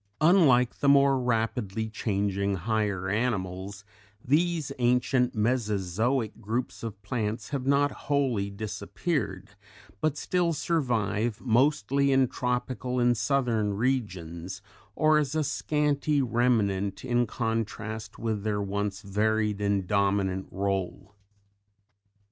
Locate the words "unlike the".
0.21-0.89